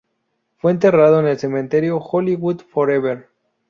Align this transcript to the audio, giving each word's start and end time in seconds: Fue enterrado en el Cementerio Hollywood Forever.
Fue 0.57 0.71
enterrado 0.71 1.19
en 1.19 1.27
el 1.27 1.37
Cementerio 1.37 1.99
Hollywood 1.99 2.61
Forever. 2.61 3.27